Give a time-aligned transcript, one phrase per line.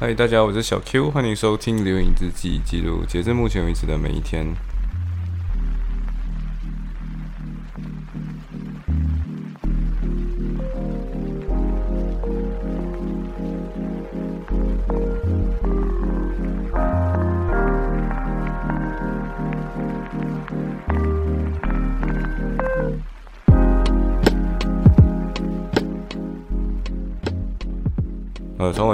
[0.00, 4.46] 嗨，大家，我是小 Q，欢迎收听《留影日记》，记录截至目前为止的每一天。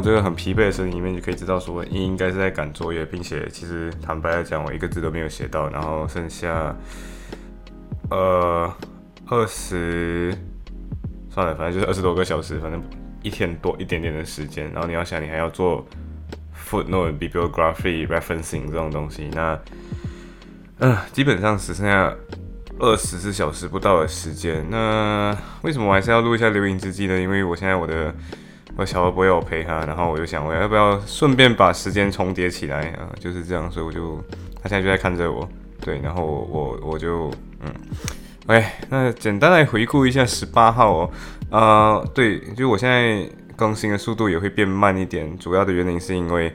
[0.07, 6.73] 这个很疲惫的声音里面就可以知道，说应应该是在赶作业，并且其实坦白来讲，我一个字都没有写到，然后剩下
[8.11, 8.73] 呃
[9.27, 10.33] 二十，
[11.28, 12.80] 算了，反正就是二十多个小时，反正
[13.20, 14.70] 一天多一点点的时间。
[14.73, 15.84] 然后你要想，你还要做
[16.56, 19.59] footnote、bibliography、referencing 这种东西，那
[20.78, 22.14] 嗯，基本上只剩下
[22.78, 24.64] 二十四小时不到的时间。
[24.70, 27.20] 那为什么我还是要录一下留影之记呢？
[27.20, 28.14] 因为我现在我的。
[28.76, 33.08] 我小何不会我陪他，然后我就想我要不要顺便把时间重叠起来啊？
[33.18, 34.22] 就是这样，所以我就
[34.62, 35.48] 他现在就在看着我，
[35.80, 37.30] 对，然后我我就
[37.62, 37.72] 嗯
[38.48, 41.10] 哎那简单来回顾一下十八号哦，
[41.50, 46.55] 啊，对，就我现在更新的速度也会变慢一点，主要的原因是因为，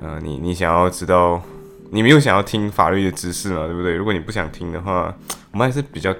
[0.00, 1.42] 呃，你你想要知道，
[1.90, 3.94] 你没有想要听法律的知识嘛，对不对？
[3.94, 5.14] 如果你不想听的话，
[5.52, 6.10] 我们还是比较，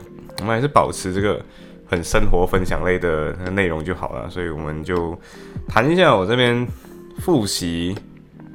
[0.41, 1.42] 我们还是保持这个。
[1.91, 5.19] 很生活分享类的内容就好了，所以我们就
[5.66, 6.64] 谈一下我这边
[7.19, 7.97] 复习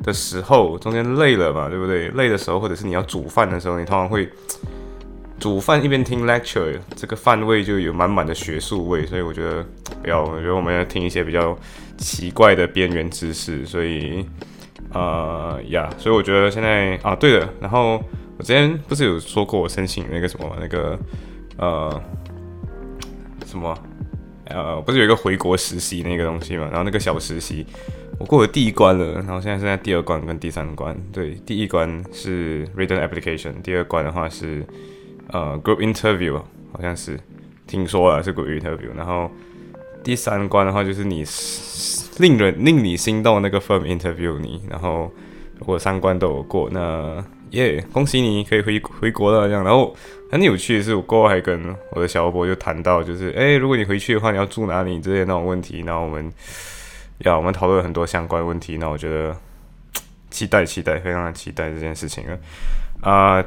[0.03, 2.07] 的时候，中间累了嘛，对不对？
[2.11, 4.29] 累的时候，或者是你要煮饭的时候，你通常会
[5.37, 9.65] 煮饭一边听 lecture，这个饭味就有满满的学术味，所以我觉得
[10.01, 11.57] 不要，我觉得我们要听一些比较
[11.97, 14.25] 奇怪的边缘知识，所以
[14.93, 18.01] 呃呀，所以我觉得现在啊，对了，然后
[18.37, 20.97] 我之前不是有说过我申请那个什么那个
[21.57, 22.01] 呃。
[23.45, 23.77] 什么？
[24.47, 26.65] 呃，不是有一个回国实习那个东西嘛？
[26.65, 27.65] 然后那个小实习，
[28.19, 30.95] 我过了第一关了，然后现在是在第二关跟第三关。
[31.11, 34.63] 对，第一关是 written application，第二关的话是
[35.29, 36.37] 呃 group interview，
[36.71, 37.19] 好像是
[37.65, 38.95] 听说了是 group interview。
[38.95, 39.31] 然后
[40.03, 41.25] 第三关的话就是你
[42.19, 45.11] 令人令你心动那个 firm interview 你，然后
[45.57, 49.63] 如果三关都有过，那耶，恭喜你可以回回国了这样。
[49.63, 49.95] 然后。
[50.31, 55.81] 很有趣的是，我过后还跟我的小波就谈到，就是哎，如果你回去的话，你要住哪里这些那种问题。
[55.85, 56.29] 然后我们
[57.19, 58.75] 要我们讨论很多相关问题。
[58.75, 59.33] 那我觉得
[60.31, 62.25] 期待期待，非常的期待这件事情
[63.01, 63.37] 啊！
[63.39, 63.45] 啊，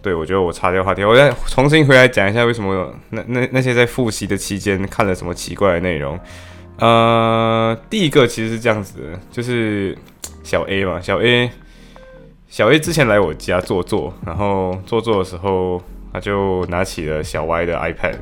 [0.00, 6.18] 对，我觉得我擦掉话题，我再重新回来讲一下为什么那那那些在复习的期间看了什么奇怪的内容。
[6.78, 9.98] 呃，第一个其实是这样子的，就是
[10.42, 11.50] 小 A 嘛，小 A
[12.50, 15.80] 小 A 之前来我家坐坐，然后坐坐的时候。
[16.12, 18.16] 他就拿起了小 Y 的 iPad，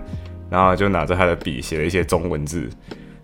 [0.50, 2.68] 然后就拿着他的笔写了一些中文字，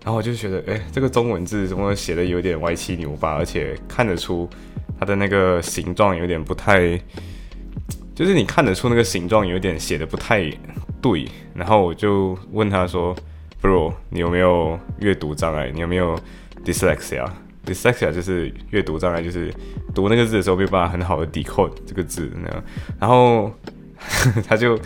[0.03, 4.49] 然后我就觉得，哎，这个中文字怎么写的有点歪七扭八，而且看得出
[4.99, 6.99] 它的那个形状有点不太，
[8.15, 10.51] 就是你看得出那个形状有点写的不太
[11.03, 11.29] 对。
[11.53, 13.15] 然后我就问他说
[13.61, 15.71] ，Bro，你有没有阅读障碍？
[15.75, 16.19] 你有没有
[16.65, 17.29] dyslexia？
[17.67, 19.53] Dyslexia 就是阅读障碍，就是
[19.95, 22.65] 读那个字的时候没有办法很好的 decode 这个字那样。
[23.01, 23.53] 然后。
[24.47, 24.79] 他就，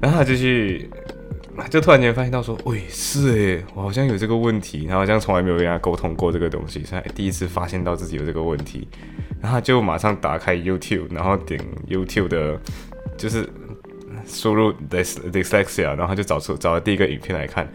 [0.00, 0.88] 然后他就去，
[1.68, 8.86] 就突然间发现到说，喂，是诶，我好像有这个问题，然后好像从来没有跟他沟通过这个东西，所以第一次发现到自己有这个问题，
[9.40, 12.60] 然后就马上打开 YouTube，然后点 YouTube 的，
[13.16, 13.48] 就是
[14.24, 17.68] 输入 dys dyslexia，然后就找出找了第一个影片来看，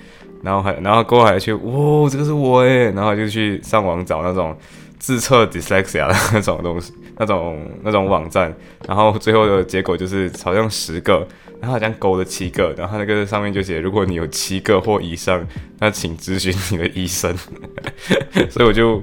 [0.44, 4.56] 然后还然后过后还去，哇，这个是我诶，然后就去上网找那种。
[5.02, 8.54] 自测 dyslexia 的那种东西， 那种那种网站，
[8.88, 11.28] 然后最后的结果就是好像十个，
[11.60, 15.44] 然后好像勾了七个，然后那个上面就写，如果你有七个或以上，
[15.80, 17.36] 那请咨询你的医生。
[18.52, 19.02] 所以我就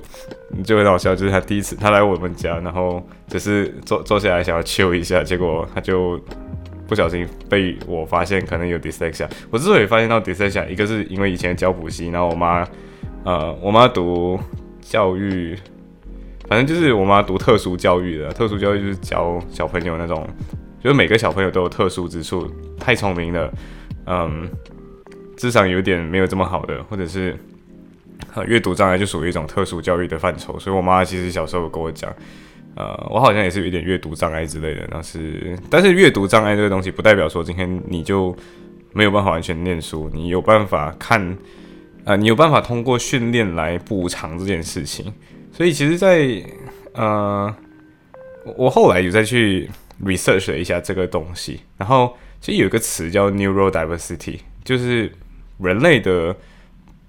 [0.62, 6.16] 就很好笑，就是他第一次他来我们家，然后只是坐坐下来想要 chill 一下，结果他就
[6.88, 9.28] 不小心被我发现可能有 dyslexia。
[9.50, 12.66] 我之所以发现到 dyslexia，一个是因为以前教补习，然后我妈
[13.24, 14.40] 呃我妈读
[14.80, 15.56] 教育。
[16.48, 20.26] 反正就是我妈读特殊教育的，特殊教育就是教小朋友那种，
[20.82, 23.52] 就是每个小朋友都有特殊之处，太聪明了，
[24.06, 24.48] 嗯，
[25.36, 27.36] 智商有点没有这么好的，或者是
[28.46, 30.58] 阅读障碍就属于一种特殊教育的范畴。
[30.58, 32.10] 所以我妈其实小时候跟我讲，
[32.78, 34.86] 呃，我好像也是有一点阅读障碍之类的。
[34.88, 38.34] 那是，但是阅读障碍这个东西不代表说今天你就
[38.92, 41.36] 没有办法完全念书，你有办法看，
[42.04, 45.12] 呃，你有办法通过训练来补偿这件事情。
[45.52, 46.40] 所以其实，在
[46.92, 47.52] 呃，
[48.56, 49.68] 我后来有再去
[50.04, 55.10] research 了一下这个东西，然后其实有一个词叫 neurodiversity，就是
[55.58, 56.36] 人类的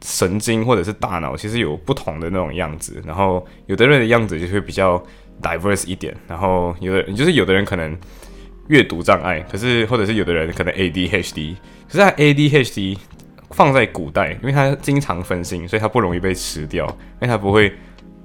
[0.01, 5.03] 神经或者是大脑其实有不同的那种样子，然后有的人的样子就会比较
[5.41, 7.97] diverse 一点，然后有的就是有的人可能
[8.67, 11.55] 阅读障碍，可是或者是有的人可能 ADHD，
[11.87, 12.97] 可是他 ADHD
[13.51, 17.71] 放在古代，因为他经常分心，所以他不容易被吃掉，因为他不会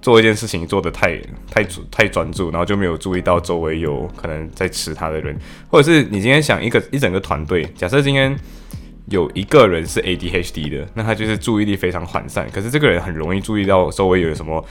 [0.03, 1.19] 做一件事情做的太
[1.51, 5.37] 太太专注，然后就没有注意到周围有可能在吃他的人，
[5.69, 8.37] 或者是你今天想一个一整个团队，假设今天。
[9.11, 12.49] 有一个人是 ADHD 的，那他就是注意力非常涣散。
[12.51, 14.65] 可是这个人很容易注意到周围有什么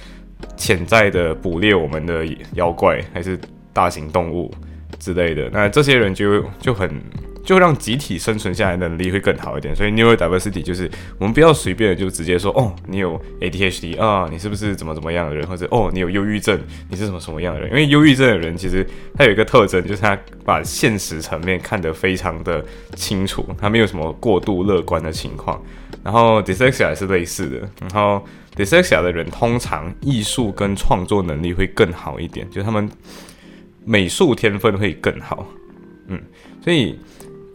[0.56, 3.40] 潜在的捕猎我们的妖怪，还是
[3.72, 4.54] 大型动物
[5.00, 5.50] 之类的。
[5.51, 7.01] 那这些人就就很。
[7.44, 16.57] 就让集体生存下来能力会更好一点，所以 neurodiversity 就是我们不要随便的就直接说哦，你有 ADHD 啊，你是不是怎么怎么样的人，或者哦，你有忧郁症，
[16.90, 17.69] 你是什么什么样的人？
[17.69, 22.63] 因为忧郁症的人其实他有一个特征，就是他把现实层面看得非常的
[22.95, 25.62] 清楚，他没有什么过度乐观的情况。
[26.01, 28.25] 然后 dyslexia 是类似的，然后
[28.56, 32.89] dyslexia 的人通常艺术跟创作能力会更好一点，就他们
[33.84, 35.46] 美术天分会更好，
[36.07, 36.18] 嗯，
[36.63, 36.98] 所以。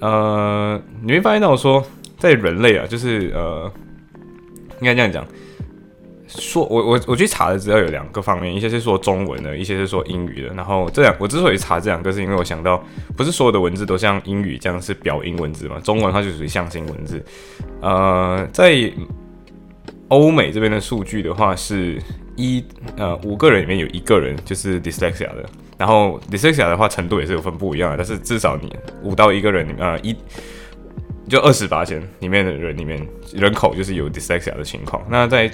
[0.00, 1.84] 呃，你会发现到说，
[2.18, 3.70] 在人类啊，就是呃，
[4.80, 5.26] 应该这样讲，
[6.28, 10.54] 说我我我去查的资料有两个方面，一些是说中文的，一些是说英语的。
[10.54, 12.82] 然后这两我之所以查这两个，是因为我想到，
[13.16, 17.24] 不是所有的文字都像英语这样是表音文字嘛，中文它就属于象形文字。
[17.80, 18.92] 呃，在
[20.08, 22.00] 欧美这边的数据的话，是
[22.36, 22.64] 一
[22.96, 25.44] 呃五个人里面有一个人就是 dyslexia 的。
[25.78, 30.14] 然后 dyslexia 的话程度也是有分不一样的，但是至少你五到一个人，呃一
[31.28, 33.00] 就二十八千里面的人里面
[33.32, 35.00] 人口就是有 dyslexia 的情况。
[35.08, 35.48] 那在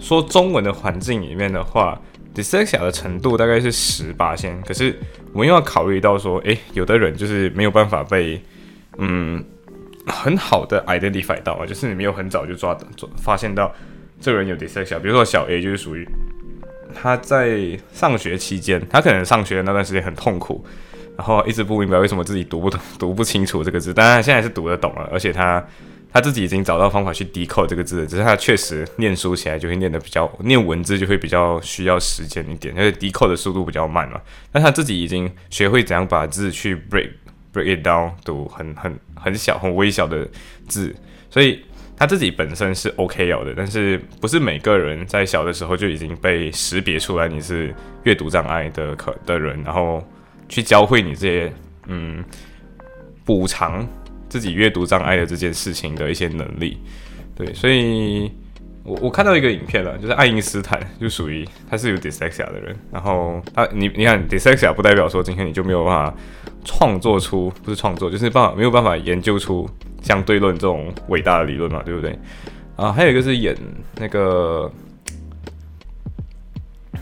[0.00, 2.00] 说中文的环境里面的话
[2.34, 4.60] ，dyslexia 的程度大概是十八千。
[4.62, 4.98] 可是
[5.32, 8.42] 我们又要考虑到说，诶，有的人就是没有办法被
[8.98, 9.44] 嗯
[10.06, 13.72] 很好的 identify 到啊，就是你没有很早就抓抓发现到
[14.20, 14.98] 这个人有 dyslexia。
[14.98, 16.04] 比如说小 A 就是属于。
[16.94, 20.64] 他在上学期间，他可能上学的那段时间很痛苦，
[21.16, 23.92] 然后一直不明白为什么自己读不懂、读不清楚这个字。
[23.94, 25.64] 当然，现在是读得懂了，而且他
[26.12, 34.20] 他自己已经找到方法去 decode 这个字，只是他确实念书起来就会念得比较，念文字就会比较需要时间一点，因为 decode 的速度比较慢嘛。
[34.52, 37.10] 但他自己已经学会怎样把字去 break
[37.52, 40.28] break it down，读很很很小、很微小的
[40.68, 40.94] 字，
[41.30, 41.62] 所以。
[42.00, 47.74] 他自己本身是 OK 有的，但是不是每个人在小的时候就已经被识别出来你是
[48.04, 50.02] 阅读障碍的可的人，然后
[50.48, 51.52] 去教会你这些
[51.88, 52.24] 嗯
[53.22, 53.86] 补偿
[54.30, 56.78] 自己阅读障碍的这件事情的一些能力。
[57.36, 58.32] 对，所以
[58.82, 66.14] 我我看到一个影片了，就是爱因斯坦就属于他是有 dyslexia 的人，然后他你你看 dyslexia 不代表说今天你就没有办法
[66.64, 69.68] 创作出不是创作就是办法没有办法研究出。
[70.02, 72.18] 相对论这种伟大的理论嘛，对不对？
[72.76, 73.54] 啊，还有一个是演
[73.96, 74.70] 那个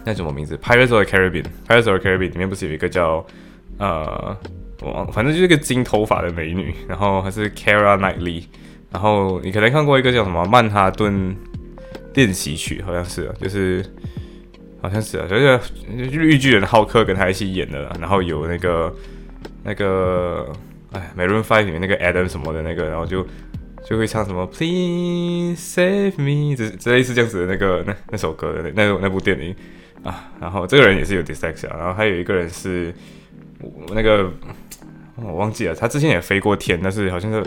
[0.04, 3.24] 那什么名字《？Pirate of the Caribbean，Pirate of the Caribbean》里面不是有一个叫
[3.78, 4.36] 呃，
[4.82, 8.42] 我反正就是个金头发的美女，然后还是 Kara Knightley，
[8.90, 11.36] 然后你可能看过一个叫什么《曼哈顿
[12.14, 13.84] 练习曲》，好像是，就是
[14.82, 15.60] 好像是啊，就是
[16.10, 18.92] 绿巨人浩克跟他一起演的，然后有那个
[19.62, 20.52] 那个。
[20.93, 23.26] 哎，美人 Five 里面那个 Adam 什么的那个，然后就
[23.87, 29.55] 就会唱什么 Please save me，这这类似这样子的那个那那首歌的那那那部电影
[30.02, 30.31] 啊。
[30.40, 32.94] 然后这个人也是有 dyslexia，然后还有一个人是
[33.94, 34.31] 那个
[35.17, 37.44] 我忘记了，他之前也飞过天，但是好像是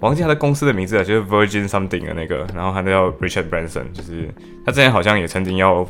[0.00, 4.28] 忘记他的公司的名字了，就是 Virgin something 的那个，然后他叫 Richard Branson，就是
[4.66, 5.88] 他之前好像也曾经要，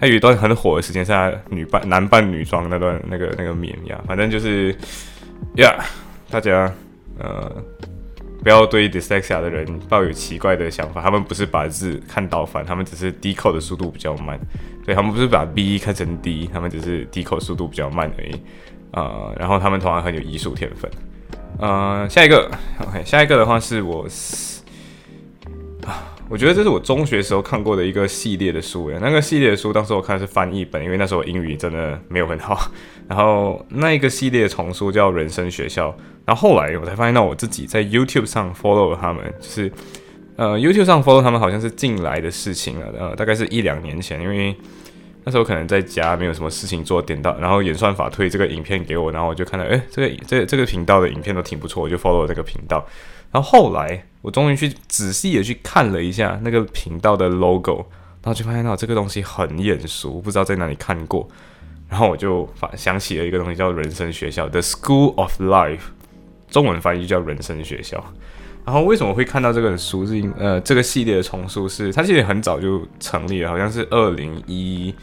[0.00, 4.74] 他有一段很火的时间是他女扮男扮女装那段那个那个面呀，反正就是
[5.56, 5.72] 呀。
[6.36, 6.70] 大家，
[7.18, 7.50] 呃，
[8.42, 11.00] 不要对 dyslexia 的人抱有奇怪的想法。
[11.00, 14.38] 他们不是把字看倒反，他们只是低扣的速度比较慢。
[14.84, 18.38] 对他们不是把 b 看成 d，他们只是低扣速度比较慢而已。
[18.90, 20.90] 呃，然后他们同样很有艺术天分。
[21.58, 22.50] 呃，下一个
[22.86, 24.06] ，OK，下一个的话是我。
[26.28, 32.68] 我觉得这是我中学时候看过的一个系列的书诶，那个系列的书当时我看是翻译本，因为那时候英语真的没有很好。
[33.08, 35.88] 然后那一个系列丛书叫《人生学校》，
[36.24, 39.72] 然后后来我才发现到我自己在 YouTube 上 follow 了他们，就是
[40.34, 44.54] 呃 YouTube 上 follow 他们好像是近来的事情了，呃大概是一两年前，因为
[45.26, 52.86] 那时候可能在家没有什么事情做，点到然后演算法推这个影片给我，然后我就看到哎这个这这个频道的影片都挺不错，我就 follow 这个频道。
[53.32, 57.84] 然后后来，我终于去仔细的去看了一下那个频道的 logo，
[58.22, 61.28] 然后就发现到这个东西很眼熟，不知道在哪里看过。
[61.88, 65.80] 然后我就发想起了一个东西，叫人生学校 The School of Life，
[66.48, 68.02] 中文翻译就叫人生学校。
[68.64, 70.06] 然后为什么会看到这本书？
[70.06, 74.94] 是因呃，这个系列的重书是它其实很早就成立了，好像是二零一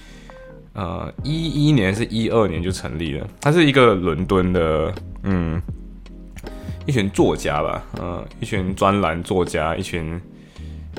[0.74, 3.28] 呃一一年是一二年就成立了。
[3.40, 5.62] 它是一个伦敦的嗯
[6.86, 10.20] 一群作家吧，呃一群专栏作家，一群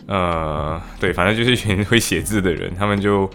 [0.06, 3.28] 呃对，反正就是一群会写字的人，他们就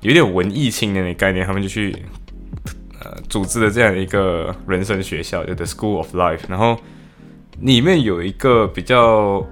[0.00, 1.96] 有点文艺青年的概念，他们就去
[3.00, 6.78] 呃组织了这样一个人生学校，叫 The School of Life，然后。
[7.62, 9.46] 里面有一个比较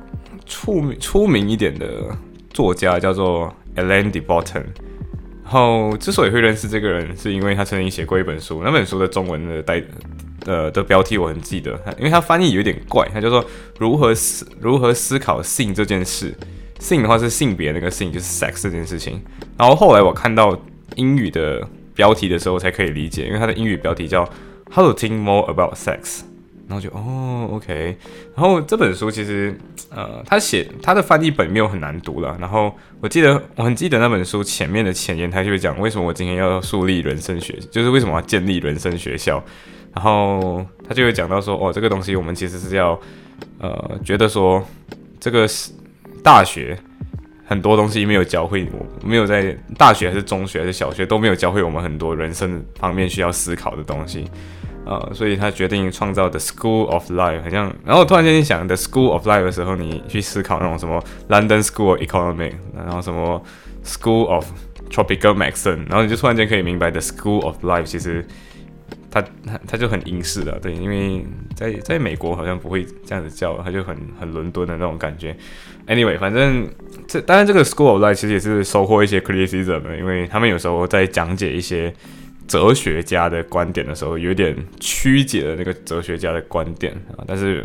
[0.46, 2.16] 出名出名一点的
[2.48, 4.64] 作家，叫做 Alan de Botton。
[5.49, 9.83] 然后之所以会认识这个人，是因为他曾经写过一本书，那本书的中文的带
[10.45, 13.43] 呃的标题我很记得，因为他翻译有点怪，他叫做
[13.78, 16.35] 如何思如何思考性这件事。
[16.78, 19.23] 性的话是性别那个性，就是 sex 这件事情。
[19.57, 20.55] 然后后来我看到
[20.97, 24.28] 英语的标题的时候，才可以理解，因为他的英语标题叫
[24.71, 26.27] How to think more about sex。
[26.68, 27.96] 然后就哦，OK。
[28.37, 29.58] 然后这本书其实，
[29.90, 32.37] 呃，他写他的翻译本没有很难读了。
[32.38, 32.70] 然后
[33.00, 39.42] 我记得我很记得那本书前面的前言，他就会讲为什么我今天要树立人生学，就是为什么要建立人生学校。
[39.94, 43.00] 然后他就会讲到说，哦，这个东西我们其实是要，
[43.58, 44.62] 呃，觉得说
[45.18, 45.72] 这个是
[46.22, 46.78] 大学
[47.46, 54.26] 很多东西没有教会我，没有在大学还是中学还是小学都没有教会我们很多人生方面需要思考的东西。
[54.88, 63.42] 呃，所以他决定创造 The School of Life，好像，然后突然间想 The School of Life 的时候，你去思考那种什么 London School of Economics，然后什么
[63.85, 64.47] School of
[64.90, 68.26] Tropical Medicine，然后你就突然间可以明白 The School of Life 其实
[69.11, 71.23] 它它它就很英式的，对，因为
[71.54, 75.37] 在在美国好像不会这样子叫，它就很很伦敦的那种感觉。
[75.87, 76.66] Anyway，反正
[77.07, 81.92] 这当然这个 School of Life 其实也是收获一些 criticism，因为他们有时候在讲解一些。
[82.49, 87.62] 哲学家的观点的时候，有点曲解了那个哲学家的观点啊，但是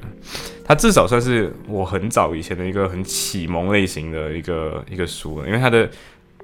[0.65, 5.89] 他至少算是我很早以前的一个很启蒙类型的一个一个书，因为他的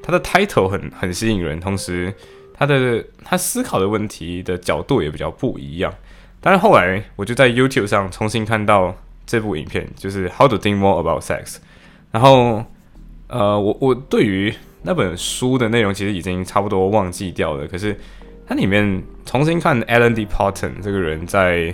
[0.01, 2.13] 他的 title 很很吸引人，同时
[2.53, 5.93] 他的他思考的问题的角度也比较不一样。
[6.39, 8.95] 但是后来我就在 YouTube 上重新看到
[9.27, 11.57] 这部影片，就是 How to Think More About Sex，
[12.11, 12.63] 然后
[13.27, 14.53] 呃，我我对于
[14.83, 17.97] 那本书的内容其实已经差不多忘记掉了，可是。
[18.49, 20.25] 它里面重新看 Alan D.
[20.25, 21.71] Potten 这个人在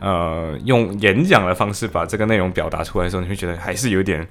[0.00, 4.26] 呃用演讲的方式把这个内容表达出来的时候，你会觉得还是有点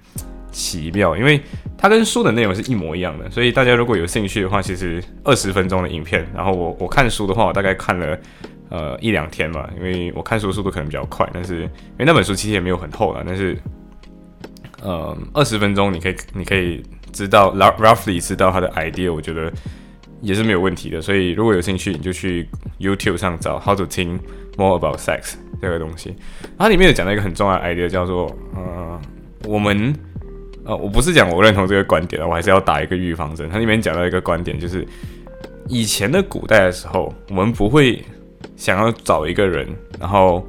[0.51, 1.39] 奇妙，因为
[1.77, 3.29] 它跟书的内容是一模一样的。
[3.29, 8.17] 所以大家如果有兴趣的话，其实二十分钟的影片，然后我我看书的话，我大概看了
[8.69, 13.55] 呃一两天吧，因为我看书速度可能比较快，但是因为那本书其实也没有很厚了，但是
[14.81, 16.81] 呃二十分钟你可以你可以
[17.13, 19.53] 知道 roughly 知道它的 idea，我觉得。
[20.25, 24.19] 也是没有问题的，所以如果有兴趣，你就去 YouTube 上找 How to Think
[24.57, 26.15] More About Sex 这个东西。
[26.57, 28.99] 它里面有讲到一个很重要的 idea，叫做呃，
[29.45, 29.93] 我们
[30.65, 33.47] 呃，我不是讲我认同这个观点我还是要打一个预防针。
[33.51, 34.83] 它里面讲到一个观点，就是
[35.69, 38.03] 以前的古代的时候，我们不会
[38.55, 39.67] 想要找一个人，
[39.99, 40.43] 然后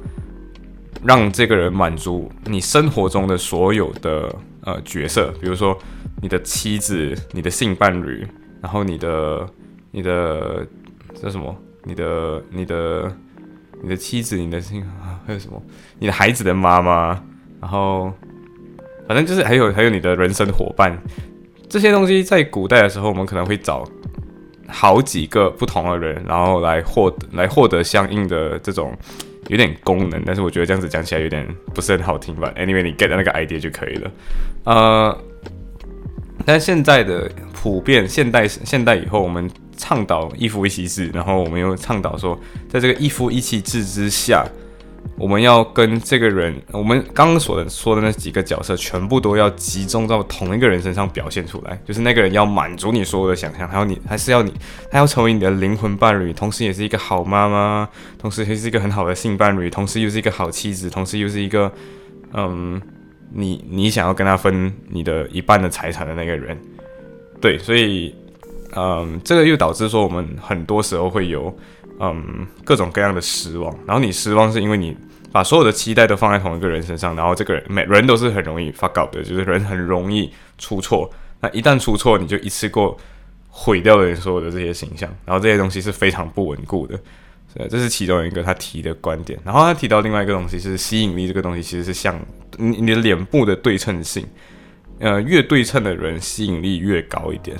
[1.03, 5.77] 让这个人满足你生活中的所有的呃角色，比如说
[6.19, 8.25] 你的妻子、你的性伴侣。
[8.59, 9.47] 然后你的、
[9.97, 10.63] 你的
[11.19, 11.57] 叫什么？
[11.83, 13.11] 你的、你的、
[13.81, 15.59] 你的妻子、你的性啊， 还有什么？
[15.97, 17.19] 你的孩子的妈妈，
[17.59, 18.13] 然后
[19.07, 20.95] 反正就是还有还有你的人生伙伴，
[21.67, 23.83] 这些东西在古代的时候，我们可能会找
[24.67, 28.95] 好几个不同的人，然后来获得来获得相应的这种
[29.47, 34.11] 有点功能，但是我觉得这样子讲起来有点不是很好听吧？Anyway，你 get 那个 idea 就可以了，
[34.65, 35.17] 呃。
[36.45, 44.45] 但现在的普遍现代现代以后，我们倡导一夫一妻制，然后我们又倡导说，在这个一夫一妻制之下，
[45.17, 54.51] 我们要跟这个人，我们刚刚所说的那几个角色，全部都要集中到同一个人身上表现出来，就是那个人要满足你所有的想象，还有你还是要你，
[54.91, 61.71] 他要成为你的灵魂伴侣，同时也是一个好妈妈，同时也是一个很好的性伴侣，同时又是一个好妻子，同时又是一个，
[62.33, 62.81] 嗯。
[63.29, 66.57] 你你想要跟他分你的一半的财产的那个人，
[67.41, 68.15] 对，所以，
[68.75, 71.55] 嗯，这个又导致说我们很多时候会有，
[71.99, 73.73] 嗯，各种各样的失望。
[73.85, 74.95] 然后你失望是因为你
[75.31, 81.09] 把所有的期待都放在同一个人身上，然后这个人每人都是很容易 fuck up 的，就是人很容易出错。
[81.39, 82.97] 那一旦出错，你就一次过
[83.49, 86.99] 毁掉了你所有的这些形象，然后这些东西是非常不稳固的。
[87.55, 89.39] 呃，这是其中一个他提的观点。
[89.43, 92.19] 然后他提到另外一个东西是吸引力，这个东西其实是像
[92.57, 94.25] 你你的脸部的对称性，
[94.99, 97.57] 呃，越对称的人吸引力越高一点。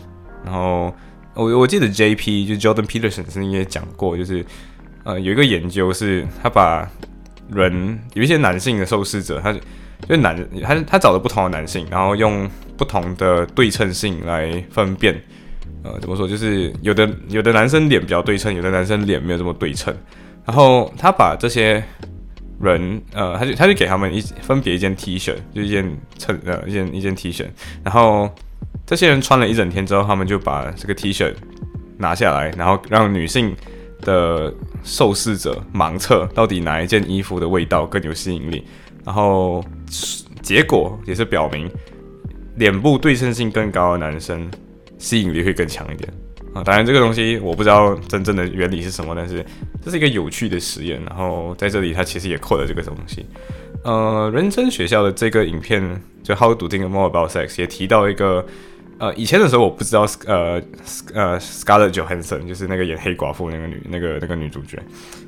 [0.48, 0.96] 然后
[1.34, 2.46] 我我记得 J.P.
[2.46, 4.46] 就 Jordan Peterson 曾经也讲过，就是
[5.04, 6.90] 呃有一个研究是他把
[7.52, 9.52] 人，有一些男性的受试者，他
[10.08, 15.22] 就男，他他找了不同的男性，然后用不同的对称性来分辨。
[15.84, 16.26] 呃，怎么说？
[16.26, 19.94] 就是有的有的男生脸比较对称，有的男生脸没有这么对称。
[20.46, 21.84] 然后他把这些
[22.62, 25.86] 人，呃，他就他就给他们一分别一件 T 恤，就一件
[26.18, 27.46] 衬呃一件一件 T 恤。
[27.84, 28.34] 然后
[28.88, 31.32] 这些人穿了一整天之后，他们就把这个 T 恤
[31.98, 33.56] 拿下来，然后让女性
[34.02, 34.52] 的
[34.84, 38.66] 受试者盲测到底哪一件衣服的味道更有吸引力。
[39.06, 39.64] 然后
[40.42, 41.70] 结果也是表明，
[42.56, 44.50] 脸部对称性更高的男生。
[45.00, 46.12] 吸引力会更强一点
[46.56, 46.64] 啊！
[46.64, 49.46] 当然，这个东西我不知道真正的原理是什么，但是
[49.80, 51.00] 这是一个有趣的实验。
[51.06, 53.24] 然后在这里，它其实也扣了这个东西。
[53.84, 58.44] 呃，人生学校的这个影片就 How to Think More About Sex 也提到一个，
[59.00, 60.62] 呃，以前的时候我不知道，呃
[61.14, 64.82] 呃，Scarlett Johansson 就是那个演黑寡妇那个女那个那个女主角，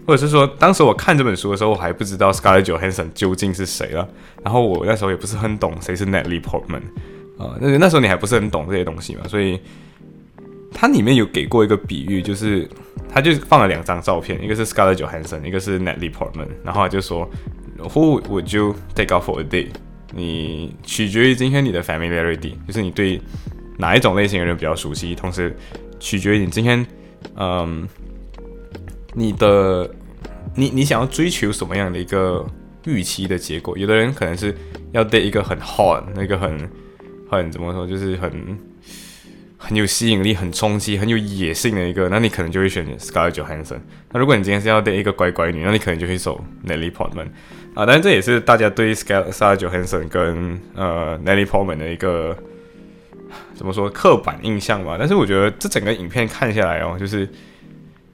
[0.07, 4.07] 或者是说当时我看这本书的时候，我还不知道 Scarlett Johansson 究竟是谁了。
[4.43, 6.81] 然后我那时候也不是很懂谁是 Natalie Portman。
[7.37, 9.59] 啊，那那时候你还不是很懂这些东西嘛，所以
[10.73, 12.67] 它里面有给过一个比喻，就是
[13.07, 17.29] 他就放了两张照片，一个是 Scarlett Johansson，一个是 Natalie Portman，然后他就说
[17.77, 19.67] ，Who would you take out for a day？
[20.11, 23.21] 你取决于今天你的 familiarity，就是你对
[23.79, 25.55] 哪一种类型的人比较熟悉，同时
[25.99, 26.85] 取决于你今天，
[27.35, 27.87] 嗯，
[29.15, 29.89] 你的
[30.53, 32.45] 你你想要追求什么样的一个
[32.85, 33.75] 预期的结果？
[33.75, 34.55] 有的人可能是
[34.91, 36.69] 要 date 一个很 hot，那个很。
[37.31, 38.57] 很怎么说，就是很
[39.55, 43.77] 很有吸引力、很冲击、很有野性的一个，那你可能就会选 Scarlett Johansson。
[44.11, 47.27] 那如果你今天是要对一个乖乖女，那你可能就会走 Natalie Portman
[47.75, 47.85] 啊。
[47.85, 52.35] 但是这也是大家对 Scarlett Johansson 跟呃 Natalie Portman 的一个
[53.59, 54.95] 怎么说刻板印象吧。
[54.97, 57.29] 但是我觉得这整个影片看下来哦，就是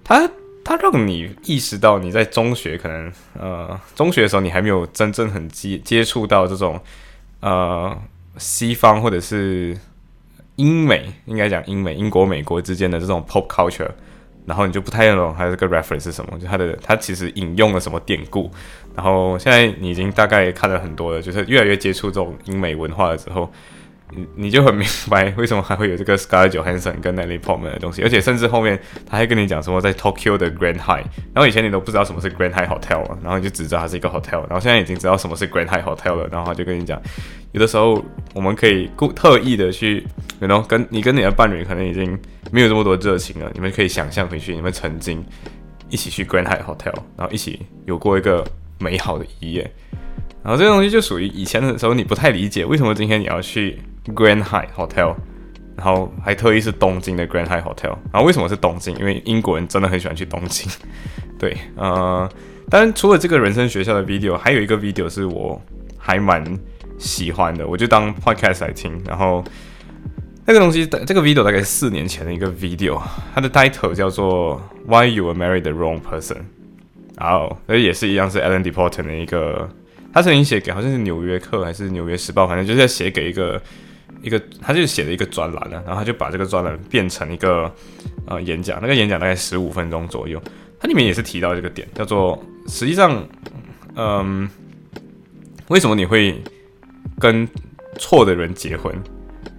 [0.04, 0.28] 它
[0.64, 6.82] 它让你意识到你在中学可能呃中学的时候你还没有真正很接接触到这种
[7.42, 7.96] 呃。
[8.38, 9.78] 西方或者是
[10.58, 13.90] 英美，应该讲英美、英国、美国之间的这种 pop culture，
[14.46, 18.52] 然后你就不太懂它这个 reference 是什么，就它的它其实引用了什么典故。
[18.94, 23.50] 然后现在你已经大概看了很多了，就是越来越接触这种英美文化了之后。
[24.12, 35.68] 你你就很明白为什么还会有这个 square Johansson 跟 Natalie Portman 的东西，而且甚至后面他还跟你讲什么在 Tokyo 的 Grand High，然后以前你都不知道什么是 Grand High Hotel，然后你就只知道它是一个 hotel，然后现在已经知道什么是 Grand
[35.68, 37.02] High Hotel 了，然后他就跟你讲，
[37.52, 38.04] 有的时候
[38.36, 40.06] 我们可以故特意的去，
[40.40, 42.18] 然后跟你跟你的伴侣可能已经
[42.52, 45.26] 没有这么多热情了，你们可以想象回去，你们曾经
[45.90, 48.46] 一起去 Grand High Hotel，然后一起有过一个
[48.78, 49.70] 美好的一夜，
[50.44, 53.80] 然后这个东西就属于以前的时候你不太理解，为什么今天你要去。
[54.14, 55.16] Grand High Hotel，
[55.76, 58.96] 然后还特意是东京的 Grand High Hotel，然后为什么是东京？
[58.98, 60.70] 因为英国人真的很喜欢去东京。
[61.40, 62.30] 对，呃，
[62.70, 65.62] 当然除了这个人生学校的 video，还有一个 video 是我
[65.98, 66.44] 还蛮
[66.98, 69.02] 喜欢的，我就当 podcast 来听。
[69.06, 69.44] 然后
[70.46, 73.02] 那个东西，这个 video 大概是四年前的一个 video，
[73.34, 76.38] 它的 title 叫做 Why You Were Married the Wrong Person。
[77.18, 79.70] 然后，那也是一样是 Alan Deporton 的一个，
[80.14, 83.62] 他曾经写给好像是纽约客还是纽约时报，反正就是在写给一个。
[84.26, 87.72] 一个，他就写了一个专栏了，然后他就把这个专栏变成一个
[88.26, 90.42] 呃演讲，那个演讲大概十五分钟左右，
[90.80, 93.24] 它里面也是提到这个点，叫做实际上，
[93.96, 94.50] 嗯，
[95.68, 96.42] 为什么你会
[97.20, 97.48] 跟
[98.00, 98.92] 错的人结婚？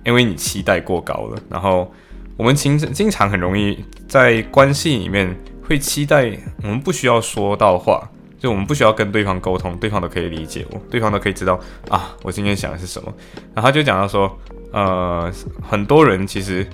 [0.04, 1.38] 因为你期待过高了。
[1.48, 1.92] 然后
[2.36, 8.10] 我们经经常很容易在关系里面会期待，我们不需要说到话。
[8.38, 13.10] 就我们不需要跟对方沟通，对方都可以理解我，对方都可以知道啊，我今天想的是什么。
[13.54, 14.38] 然后他就讲到说，
[14.72, 16.66] 呃，很多人其实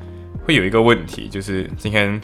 [0.44, 2.20] 会有一个问题，就是今天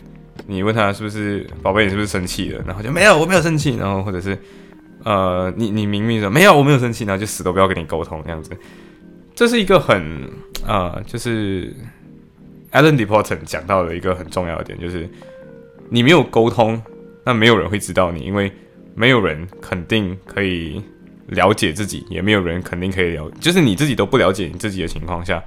[0.46, 2.62] 你问他是不是宝贝，你是不是生气了？
[2.66, 3.76] 然后就没有，我没有生气。
[3.76, 4.36] 然后或者是
[5.04, 8.50] 呃，你你明明说没有，我没有生气，然后就死都不要跟你沟通这样子。
[9.34, 10.28] 这是一个很
[10.66, 11.74] 啊，就是
[12.72, 15.08] Alan Deporton 讲到的一个很重要的点，就是
[15.88, 16.82] 你没有沟通，
[17.24, 18.52] 那没有人会知道你，因为。
[18.94, 20.82] 没有人肯定可以
[21.28, 25.42] 了解自己，也没有人肯定可以了，就是你自己都不了解你自己的情况下，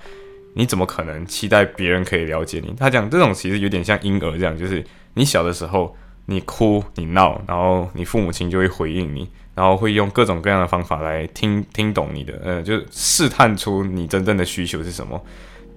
[0.53, 2.73] 你怎么可能期待别人可以了解你？
[2.77, 4.83] 他讲这种其实有点像婴儿这样，就是
[5.15, 15.21] 你小的时候你哭你闹，然后你父母亲就会回应你，然后会用各种各样的方法来听听懂你的，呃，就试探出你真正的需求是什么。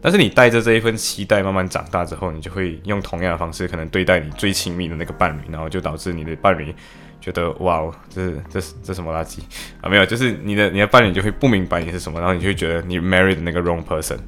[0.03, 6.75] 但是你带着这一份期待慢慢长大之后，你就会用同样的方式可能对待你最亲密的那个伴侣，然后就导致你的伴侣。
[7.25, 9.39] 觉得哇哦，这是这是这什么垃圾
[9.81, 9.89] 啊？
[9.89, 14.19] 没有，就是你的你的伴侣就会不明白你是什么，然后你就会觉得你 married 那个 wrong person。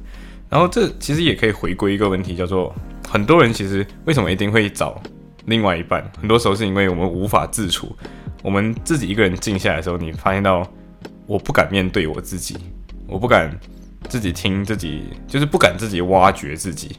[0.49, 2.73] 然后这其实也可以回归一个问题，叫做
[3.07, 4.99] 很多人其实为什么一定会找
[5.45, 6.03] 另外一半？
[6.19, 7.95] 很多时候是因为我们无法自处，
[8.41, 10.67] 我们自己一个人静下来的时候，你发现到
[11.27, 12.57] 我不敢面对我自己，
[13.07, 13.55] 我不敢
[14.09, 16.95] 自己听自己，就是不敢自己挖掘自己。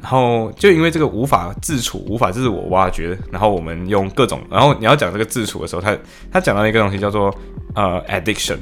[0.00, 5.96] 然后就因为这个无法自处，无法自我挖掘，然后我们用各种，然后你要讲这个自处的时候，他
[6.32, 7.34] 他讲到一个东西叫做
[7.74, 8.58] 呃 addiction。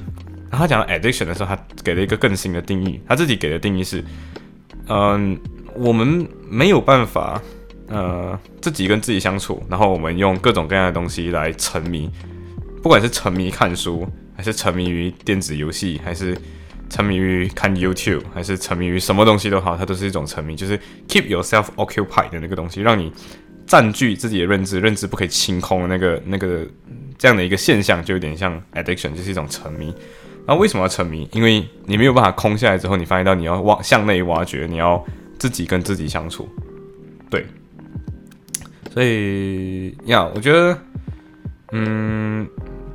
[0.50, 2.98] 然后他讲到 addiction 的时候，他给了一个更新的定义。
[3.06, 4.02] 他自己给的定义是，
[4.88, 5.38] 嗯，
[5.74, 7.38] 我们没有办法，
[7.88, 12.10] 呃，自己跟自己相处，然后我们用各种各样的东西来沉迷，
[12.82, 16.34] 不管是沉迷看书，还是沉迷于电子游戏，还是
[16.88, 23.12] 沉迷于看 YouTube，还是沉迷于什么东西都好，它都是一种沉迷，就是 keep yourself occupied 的那个东西，让你
[23.66, 26.66] 占据自己的认知，认知不可以清空的那个那个
[27.18, 29.94] 这样的一个现象，就有点像 addiction，就是一种沉迷。
[30.46, 31.28] 那为什么要沉迷？
[31.32, 35.04] 因为你没有办法空下来之后，你发现到你要往向内挖掘，你要
[35.38, 36.48] 自己跟自己相处。
[37.28, 37.44] 对，
[38.94, 40.78] 所以呀，我觉得，
[41.72, 42.48] 嗯，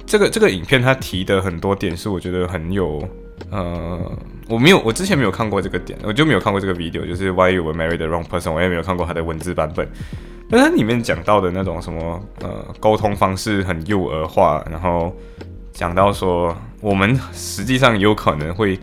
[0.07, 3.07] 这个这个影片它提的很多点是我觉得很有，
[3.51, 4.11] 呃，
[4.47, 9.87] 我没有，我之前没有看过这个点，我就没有看过这个 video，就是 Why you were married the wrong person，我也没有看过它的文字版本。
[10.49, 15.15] 但它里面讲到的那种什么，呃，沟通方式很幼儿化，然后。
[15.75, 18.77] 讲到说，我们实际上有可能会，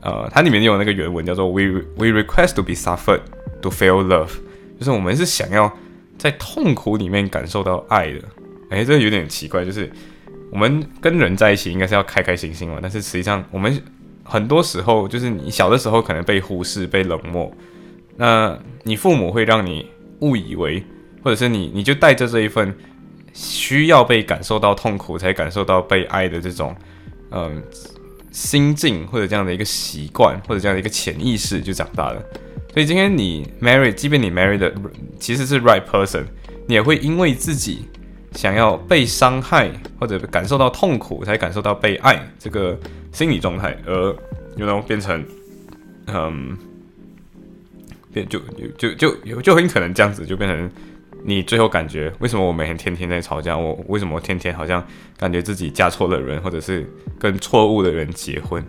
[0.00, 1.64] 呃，它里面有那个原文叫做 "We
[1.98, 3.20] we request to be suffered
[3.60, 4.30] to feel love"，
[4.78, 5.70] 就是我们是想要
[6.16, 8.20] 在痛苦里面感受到爱的。
[8.70, 9.92] 哎，这有点奇怪，就是
[10.52, 13.82] 我们跟人在一起应该是要开开心心嘛，但是实际上我们
[14.22, 17.52] 很多时候就是你小的时候可能被忽视、被冷漠，
[18.16, 20.84] 那你父母会让你误以为，
[21.24, 22.72] 或者是你你就带着这一份。
[23.34, 26.76] 需要被感受到痛苦，才感受到被爱的这种，
[27.30, 27.62] 嗯，
[28.30, 32.22] 心境或者这样的一个习惯，或者这样的一个潜意识就长大了。
[32.74, 34.70] 所以今天你 marry，即便你 marry 的
[35.18, 36.24] 其实是 right person，
[36.66, 37.86] 你也会因为自己
[38.34, 42.78] 想要被伤害或者感受到痛苦，才感受到被爱这个
[43.12, 43.92] 心理状态，而
[44.56, 45.24] you know 变成，
[46.06, 46.56] 嗯，
[48.12, 48.38] 变就
[48.76, 50.70] 就就就就很可能这样子就变成。
[51.24, 53.56] 你最后感觉为什么我每天天天在吵架？
[53.56, 54.84] 我为什么天天好像
[55.16, 56.84] 感觉自己嫁错了人，或者是
[57.16, 58.60] 跟错误的人结婚？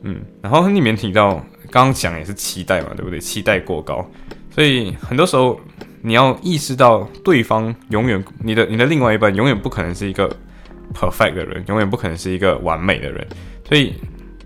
[0.00, 1.34] 嗯，然后里面提到
[1.70, 3.20] 刚刚讲也是期待嘛，对不对？
[3.20, 4.10] 期待过高，
[4.50, 5.60] 所以很多时候
[6.02, 10.28] 你要意识到对方永远你的你的另外一半永远不可能是一个
[10.94, 13.26] perfect 的人，永远不可能是一个完美的人，
[13.68, 13.94] 所以。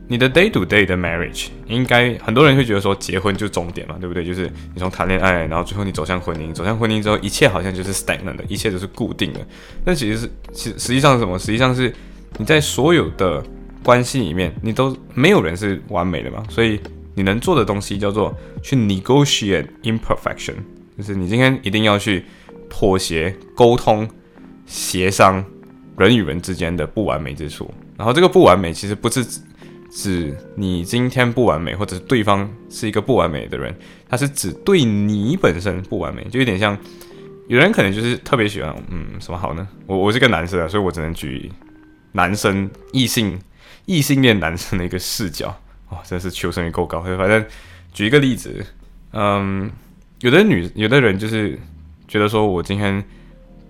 [0.09, 4.23] 你的 day to day 的 marriage 应该很多人会觉得说结婚就终点嘛，对不对？
[4.23, 9.41] 就是你从谈恋爱，然后最后你走向婚姻，走向婚姻之后，一切好像就是 stagnant 的，一切都是固定的。
[9.87, 11.39] 但其实是，实实际上是什么？
[11.39, 11.91] 实际上是
[12.37, 13.43] 你在所有的
[13.83, 16.43] 关系里面，你都没有人是完美的嘛。
[16.51, 16.79] 所以
[17.15, 20.57] 你能做的东西叫做去 negotiate imperfection，
[20.97, 22.25] 就是你今天一定要去
[22.69, 24.09] 妥协、沟通、
[24.67, 25.45] 协商
[25.97, 27.73] 人与人之间的不完美之处。
[27.97, 29.27] 然后这个不完美其实不是。
[29.95, 33.77] 指你今天不完美，或者是对方是一个不完美的人，
[34.09, 36.75] 他是指对你本身不完美，就有点像
[37.47, 39.69] 有人可能就是特别喜欢，嗯，什么好呢？
[39.85, 41.53] 我我是个男生啊，所以我只能举
[42.13, 43.39] 男生异性
[43.85, 45.55] 异性恋男生的一个视角，
[45.91, 47.03] 哇，真是求生欲够高。
[47.03, 47.45] 反正
[47.93, 48.65] 举一个例子，
[49.13, 49.71] 嗯，
[50.23, 51.57] 有的女有的人就是
[52.09, 53.05] 觉得说我今天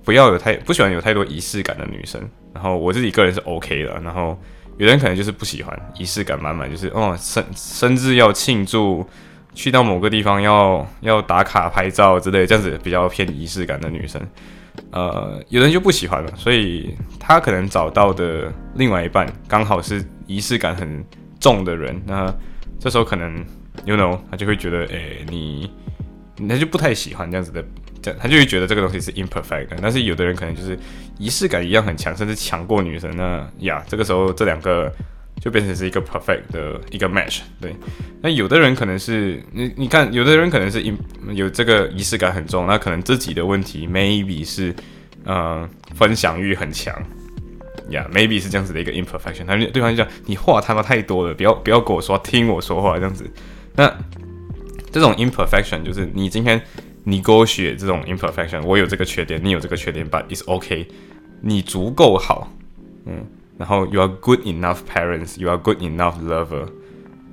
[0.04, 2.18] 不要有太不喜欢有太多仪式感的女生，
[2.54, 4.38] 然后我自己个人是 OK 的，然后。
[4.78, 9.06] 有人可能就是不喜欢仪式感满满，就是哦生生日要庆祝，
[9.54, 14.20] 去到某个地方要要打卡拍照之类，这样子比较偏仪式感的女生，
[14.90, 21.04] 呃，有人就不喜欢了，所以他可能找到的另外一半刚好是仪式感很
[21.38, 22.34] 重的人，那
[22.80, 23.44] 这时候可能
[23.84, 25.70] you know 他就会觉得，哎，你
[26.48, 27.64] 他就不太喜欢这样子的
[28.00, 28.12] 这。
[28.14, 30.78] 他就会觉得这个东西是 imperfect，但是有的人可能就是
[31.18, 33.10] 仪式感一样很强，甚至强过女生。
[33.16, 34.92] 那呀，这个时候这两个
[35.40, 37.40] 就变成是一个 perfect 的一个 match。
[37.60, 37.74] 对，
[38.20, 40.82] 那有的人可能是你你看，有的人可能是
[41.32, 44.74] 有这个仪式感很重，那可能自己的问题 maybe 是
[45.24, 46.94] 呃分享欲很强。
[47.90, 49.44] 呀，maybe 是这样子的一个 imperfection。
[49.44, 53.28] 他对方就讲你话他妈太多了，不要不要跟我说，听我说话这样子。
[53.74, 53.86] 那
[54.92, 56.60] 这种 imperfection 就是你今天。
[57.04, 60.86] negotiate 这种 imperfection，我有这个缺点，你有这个缺点，but it's okay，
[61.40, 62.48] 你足够好，
[63.06, 63.26] 嗯，
[63.58, 66.64] 然后 you are good enough parents，you are good enough lover，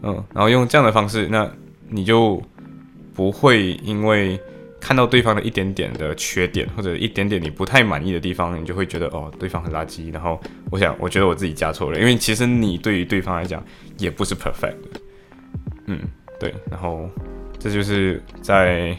[0.02, 1.48] 嗯，然后用这样的方式，那
[1.88, 2.42] 你就
[3.14, 4.42] 不会因为
[4.80, 10.12] 看到对方的一点点的缺点或者一点点你不太满意的地方，你就会觉得哦，对方很垃圾。
[10.12, 10.42] 然后
[10.72, 13.64] 我想，我觉得我自己加错了，因为其实你对于对方来讲
[14.00, 14.78] 也不是 perfect，
[15.86, 16.00] 嗯，
[16.40, 17.08] 对，然后
[17.60, 18.96] 这就是在。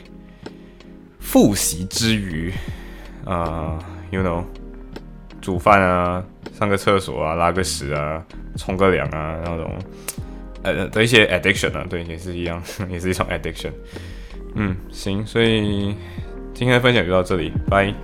[1.23, 2.53] 复习之余，
[3.25, 3.79] 呃
[4.11, 4.43] ，you know，
[5.41, 6.25] 煮饭啊、
[6.59, 8.25] 上个厕所啊、拉个屎啊、
[8.57, 9.79] 冲个凉啊那种，
[10.63, 13.71] 呃的一些 addiction 啊，对，也是一样， 也是一种 addiction。
[14.55, 15.95] 嗯，行，所以
[16.53, 17.95] 今天的分享就到这里，拜。